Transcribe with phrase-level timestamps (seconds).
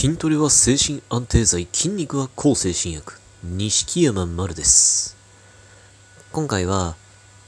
[0.00, 3.18] 筋トレは精神安定剤、筋肉は抗精神薬。
[3.44, 5.14] 錦山丸です。
[6.32, 6.96] 今回は、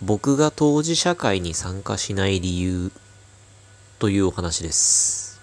[0.02, 2.92] 僕が当事社会に参加しない理由
[3.98, 5.40] というお話です。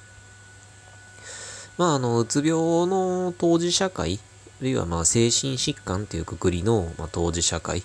[1.79, 4.19] まあ、あの、うつ病の当事社会、
[4.62, 7.79] あるいはまあ、精神疾患っていうくくりの、まあ、当事社会、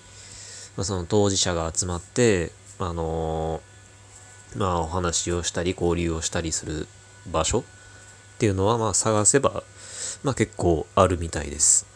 [0.77, 3.63] まあ、その当事者が集まって、あの
[4.55, 6.87] まあ、お話をしたり、交流をしたりする
[7.31, 7.63] 場所
[8.35, 9.63] っていうのはまあ探せば、
[10.23, 11.87] まあ結構あるみたいです。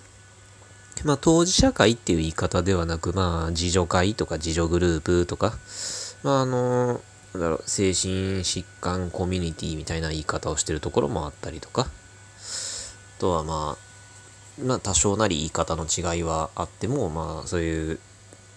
[1.03, 5.57] まあ当事者会っていう言い方ではなく、まあ自助会とか自助グループとか、
[6.23, 7.01] まああの、
[7.33, 17.99] なんだろう、精神疾患コミュニティみたいな言い方をしてるところもあったりとか、あとはまあ、まあ多少なり言い方の違いはあっても、まあそういう、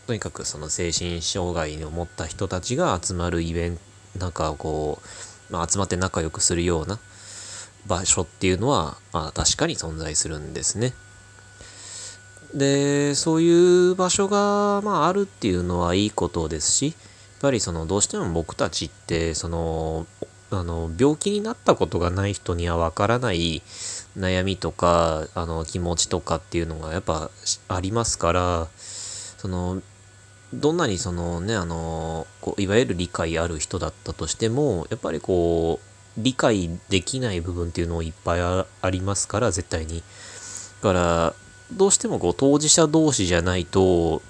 [0.06, 3.82] とにかくその精神障害を持った人たちが集まるイベント、
[4.18, 5.00] なんかこ
[5.50, 6.98] う、まあ集まって仲良くするような、
[7.86, 10.94] 場所っていうのは、まあ、確かに存在するんですね。
[12.54, 16.94] で、そういう場所が、まあ、あるっていうのはいいことですし、やっ
[17.40, 20.06] ぱりその、どうしても僕たちって、その、
[20.50, 23.62] あの、病気になったことがない人にはわからない
[24.16, 27.30] 悩みとか、あの、気持ちとかっていうのがやっぱ
[27.68, 29.82] ありますから、その、
[30.52, 40.02] どんなにそのね、あの、こういわゆる理解ある人だったとしても、やっぱりこう、理解できない部分っていうのもいっぱいありますから、絶対に。
[40.82, 41.34] だから、
[41.72, 44.22] どうしてもこう当事者同士じゃないと、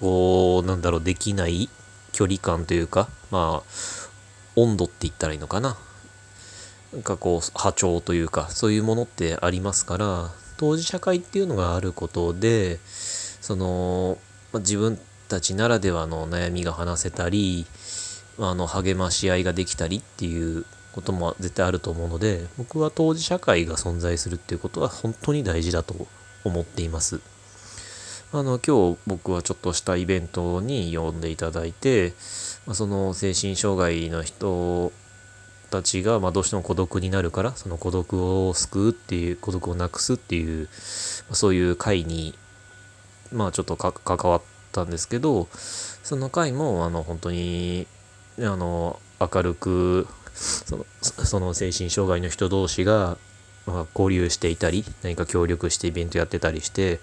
[0.00, 1.68] こう、なんだろう、できない
[2.12, 3.70] 距離感というか、まあ、
[4.56, 5.76] 温度って言ったらいいのかな。
[6.92, 12.80] なんかこう、波長というか、そういうものってありますから、当事者会っていうのがあることで、
[13.40, 14.18] その、
[14.52, 17.66] まあ、自分たちならではの悩みが話せたり、
[18.38, 26.06] あの、励まし合いができたりっていうことも絶対あると思うので僕は当事社会が存在するっていうことは本当に大事だと
[26.44, 27.20] 思っています。
[28.32, 32.14] あの今日僕はちょっとしたイベントに呼んでいただいて、
[32.64, 34.92] まあ、その精神障害の人
[35.70, 40.66] たちが、まあ、どうしても孤独になるからその孤独を救うっていう孤独をなくすっていう、
[41.28, 42.34] まあ、そういう会に
[43.32, 47.88] まあちょっと関わったんですけどその会もあの本当に
[48.38, 50.06] あの明るく
[50.40, 53.18] そのその精神障害の人同士が、
[53.66, 56.98] まあ、交流していたり何か協力してイベントやってたりして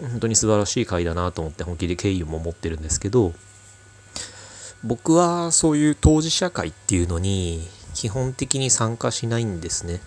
[0.00, 3.32] 本当に素晴らしい会だなと思って本気で敬意も持ってるんですけど
[4.82, 10.00] 僕はそういう当事者会っていうのに基本的に参加しないんですね。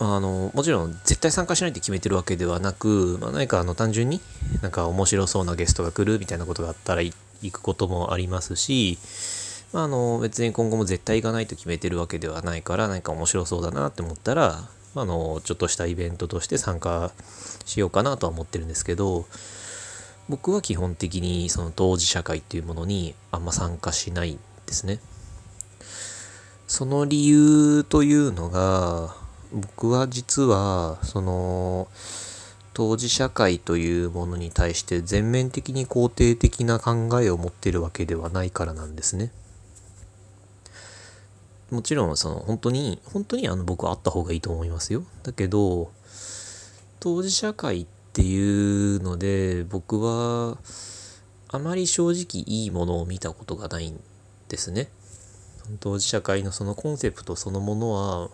[0.00, 4.20] あのもちろん絶対参加しないって決めてるわけではなく、まあ、何かあの単純に
[4.60, 7.14] なんか面白そうなゲストが来るみたいなことがあったら行
[7.52, 8.98] くこともありますし
[9.72, 17.10] まあ、あの別に今後も絶対行かないと決めてるわけではないから何か面白そうだなって思ったら、まあ、のちょっとしたイベントとして参加
[17.64, 19.26] しようかなとは思ってるんですけど
[20.28, 25.00] 僕は基本的にその当事者会っていうものにあんま参加しないんですね。
[26.66, 29.14] その理由というのが
[29.52, 31.88] 僕は実はその
[32.72, 39.30] 当事者会というものに対して全面的に肯定的な考えを持ってるわけではないからなんですね。
[41.70, 45.04] もちろんその本当に本当にあの僕はあった方がいいと思いますよ。
[45.22, 45.90] だけど
[47.00, 50.58] 当事者会っていうので僕は
[51.48, 54.00] あまり正直いいものを見たことがないん
[54.48, 54.88] ですね。
[55.80, 58.30] 当事者会のそのコンセプトそのものは、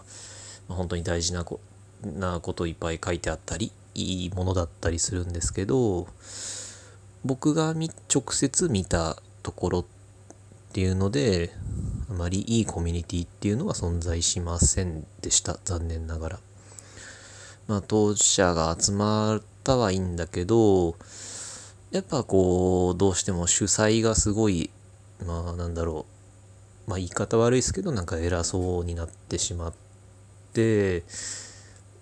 [0.68, 1.60] ま、本当に大事なこ
[2.02, 6.06] なこといっぱい書いてあったりいいものだったりするんですけど
[7.24, 9.84] 僕が直接見たところっ
[10.72, 11.52] ていうので
[12.10, 15.58] あまりいいコミュニティっていうのは存在しませんでした。
[15.64, 16.40] 残念ながら。
[17.68, 20.96] まあ当事者が集まったはいいんだけど
[21.92, 24.70] やっぱこうどうしても主催がすごい
[25.24, 26.06] まあなんだろ
[26.86, 26.90] う。
[26.90, 29.72] まあ言い方悪いですけどなんか偉そうになってしまっ
[30.52, 31.04] て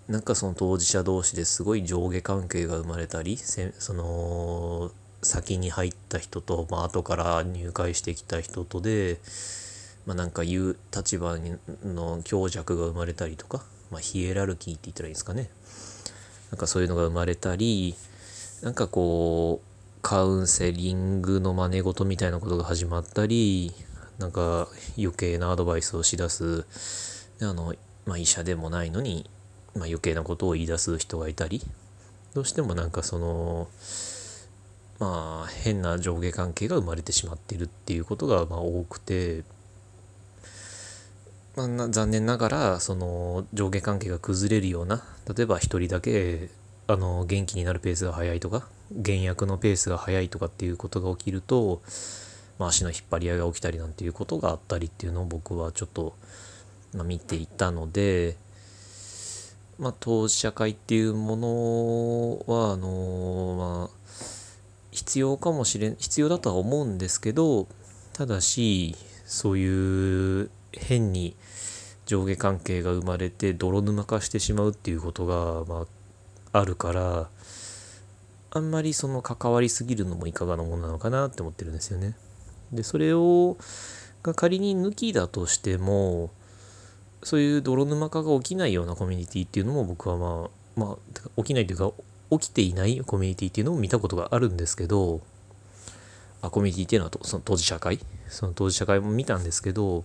[0.09, 4.91] なんかその当事者同士ですごい上下関係が生まれたりその
[5.23, 9.19] 先に入った人と、まあ後から入会してきた人とで
[10.09, 11.37] まあ、なんか言う立場
[11.85, 15.51] の強弱が生まれたりとか、まあ、ヒエラルキーって言ったらいいんですかね。
[16.51, 17.95] なんかそういうのが生まれたり、
[18.63, 23.71] なんかこう、カウンセリングの真似事みたいなことが始まったり、
[24.19, 26.65] なんか余計なアドバイスをしだす、
[27.43, 27.75] あの、
[28.07, 29.29] まあ、医者でもないのに、
[29.75, 31.61] まあ、余計なことを言い出す人がいたり、
[32.33, 33.69] どうしてもなんかその、
[35.01, 39.45] まあ変な上下関係が生まれてしまってるっていうことがまあ多くて、
[41.67, 45.03] まあ、残念ながらその上下関係が崩れるような
[45.35, 46.51] 例えば1人だけ
[46.87, 51.83] あの元気になるペースが速いとか減薬のペースが速いとかっていうことが起きると、
[52.59, 56.15] まあ、足の引っ張り合いが起きたりなんていうことがあったりっていうのを僕はちょっと、
[56.95, 58.37] まあ、見ていたので、
[59.79, 61.37] まあ、当事者会っていうも
[62.47, 63.99] のはあのまあ
[64.93, 67.67] 必要かもしれん必要だとは思うんですけど
[68.13, 68.97] ただし
[69.27, 71.35] そういう変に
[72.07, 75.87] 上下関係が生まれて泥沼化してしまうっていうことが、ま
[76.53, 77.29] あ、あるから
[78.51, 82.15] あんまりその関わりすぎるのもいかがなものなのかなって思ってるんですよね。
[82.73, 83.57] でそれを
[84.23, 86.31] が仮に抜きだとしても
[87.23, 91.93] そういう泥沼化が起きないようなコミュニティっていうのも僕はまあまあ起きないというか
[92.31, 95.21] 起きていないコミュニティっていうのも見たことがあるんですけど
[96.43, 97.99] あコミュニティっていうのはその当事者会？
[98.29, 100.05] その当事者会も見たんですけど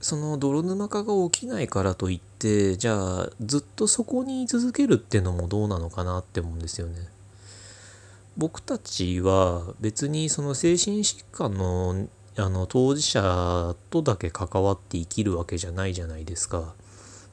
[0.00, 6.94] その泥沼化が起きないからといってじゃあずっとそこに居続けるっていうのもどうなのかなって思うんですよね。
[8.36, 12.06] 僕たちは別にその精神疾患の
[12.36, 16.74] あの当事者とだけ関わって生きるわけじゃないじゃないですか。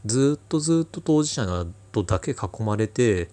[0.04, 3.30] ずっとずっと当事者とだけ囲まれて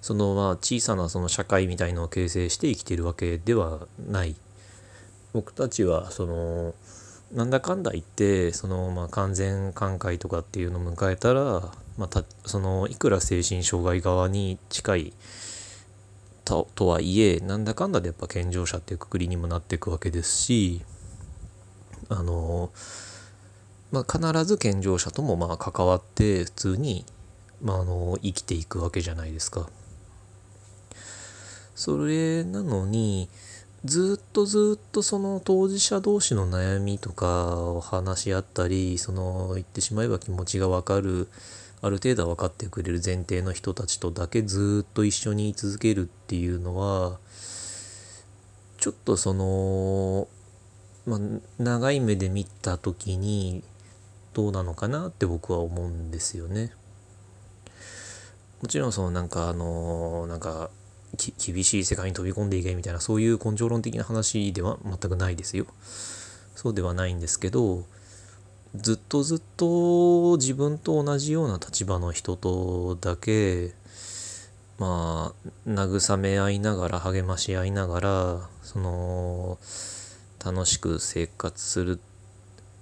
[0.00, 4.34] そのまあ小さなその社会みたいのを形成して生きてるわけではない。
[5.34, 6.74] 僕たちはその
[7.32, 11.42] なんだかんだ言ってそのまあ完全寛解とかっていうのを迎えたら、
[11.96, 15.12] まあ、たそのいくら精神障害側に近い
[16.44, 20.82] ととはいえなんだかんだでやっぱ健常者っていうくくりにもなっていくわけですし
[22.08, 22.70] あの、
[23.92, 27.04] まあ、必ず健常者ともまあ関わって普通に、
[27.62, 29.68] まあ、あの生きていくわけじゃないですか。
[31.76, 33.30] それなのに
[33.84, 41.28] ずっとずっとその当事者同士の悩みとかを話し合ったりその言ってしまえば気持ちが分かる
[41.82, 47.18] ある程度は分かってくれる前提の人たちとだけずっと一緒に居続けるっていうのは
[48.76, 50.28] ちょっとその、
[51.06, 53.62] まあ、長い目で見た時に
[54.34, 56.72] どうなのかなって僕は思うんですよね。
[58.62, 60.70] もちろんそのなんかあのなんか
[61.16, 65.66] 厳しい世界に飛び込んでいけみたいなそういう根性論的な話では全くないですよ。
[66.54, 67.84] そうではないんですけど
[68.74, 73.72] ずっとずっと自分と同じような立場の人とだけ
[74.78, 79.58] まあ慰め合いながら励まし合いながらその
[80.44, 82.00] 楽しく生活する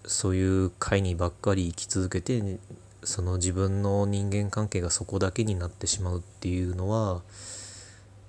[0.04, 2.58] そういう会にばっかり生き続けて
[3.02, 7.22] その自分の人間関係がそこだけになってしまうっていうのは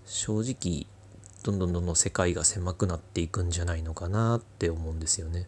[0.10, 0.88] 正直
[1.44, 5.48] どんどんどんどん世界が狭くなっていくんじゃないのかなって思うんですよね。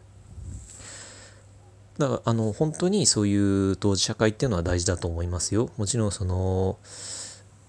[1.98, 5.70] だからあの本当にそういう当事者会っていうのは大事だと思いますよ。
[5.76, 6.78] もちろんその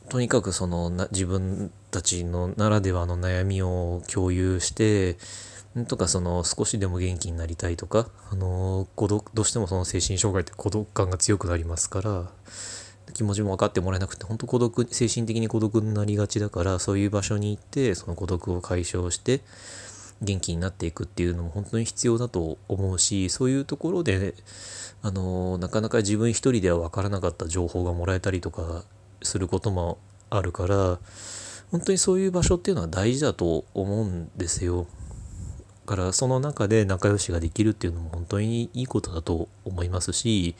[0.09, 5.17] とにかくそのな自分たちのならではの悩みを共有して
[5.87, 12.29] とかその少しでも元気になりたいとかあの孤独どうしてもその精神障害って孤独感が強くなりますから
[13.13, 19.41] 気持ちも分かってもらえなくて本当孤独精神的に孤独になりがちだからそういう場所に行ってその孤独を解消して
[20.21, 24.33] 元気になっていくっていうのも本当に必要だと思うしそういうところで
[25.01, 28.83] あのなかなか自分一人では分からなかった情報がもらえたりとか
[29.21, 29.97] することも
[30.29, 30.99] あるから
[31.71, 34.85] 本当にそういう場所っていうのは大事だと思うんですよ。
[35.85, 40.55] だからその中で仲良しができるっていうのも本当にいいことだと思いますし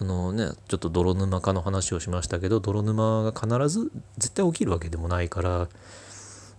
[0.00, 5.68] そのねちょっと泥沼化の話をしましたけど泥沼が必ず絶対起きるわけでもないから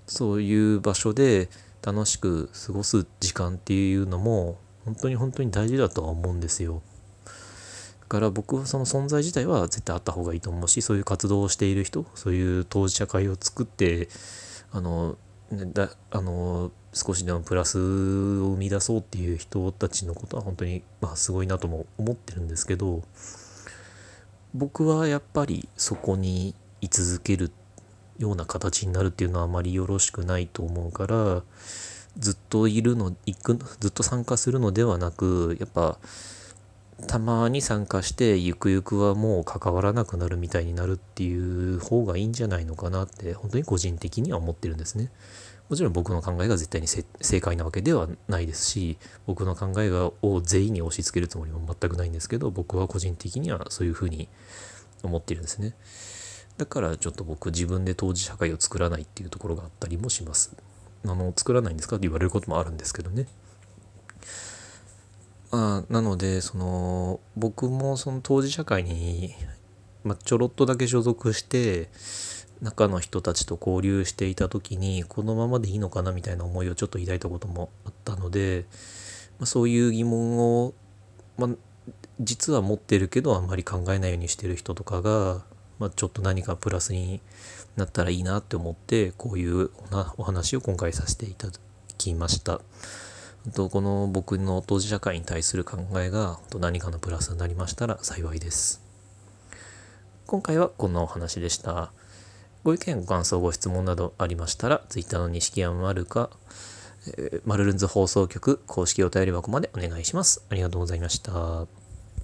[0.06, 1.50] そういう場所で
[1.82, 6.84] 楽しく過ごす時間っていうのも本当に本当に大事だとは思うんですよ。
[7.26, 14.08] だから僕はその存在自体は絶対あった方がいいと思うしそういう活動をしている人そういう当事者会を作って
[14.72, 15.18] あの、
[15.52, 23.02] だあの少しでもプラスを生み出そうっていう人たちのことは本当に、まあ、すごいなとも思ってるんですけど
[24.54, 27.52] 僕はやっぱりそこに居続ける
[28.18, 31.44] ような形になるっていうのはあまりよろしくないと思うから
[32.18, 35.98] ずっといるの行くずっと参加するのではなくやっぱ
[37.08, 45.12] たまに参加してゆくゆくはもう関わらなくなるみたいになるっていう方がいいんじゃないのかなって本当に個人的には思ってるんですね。
[45.70, 54.28] もちろん僕の考えが絶対に正解なわけではないですし僕の考えを全員に押し付けるつもりも全くないんですけど僕は個人的にはそういうふうに
[55.02, 55.74] 思ってるんですね。
[56.58, 60.56] だからちょっと僕自分で当事者会を作らないっていうところがあったりもします。
[61.06, 63.28] あの作らないんですかって言われることもあるんですけどね。
[65.52, 69.34] あなのでその僕もその当事社会に、
[70.04, 71.90] まあ、ちょろっとだけ所属して
[72.62, 78.66] 中の人たちと交流していた時にこのままでいいのかなみたいな思いをちょっと抱いたこともあったので、
[79.40, 80.74] まあ、そういう疑問を、
[81.38, 81.50] まあ、
[82.20, 85.44] 実は持ってるけどあんまり考えないようにしてる人とかが、
[85.80, 87.20] まあ、ちょっと何かプラスに
[87.76, 89.72] なったらいいなって思ってこういう
[90.18, 91.54] お話を今回させていただ
[91.98, 92.62] きました。
[93.56, 98.82] とこの僕の当事者会に対する考えが何かのプラスになりましたら幸いです。
[100.28, 101.92] 今回はこんなお話でした。
[102.64, 106.30] ご意見、ご感想、ご質問などありましたら、Twitter の錦山丸か、
[107.18, 110.46] えー、マルルンズ放送局公式お便り箱までお願いします。
[110.50, 111.81] ありがとうございました。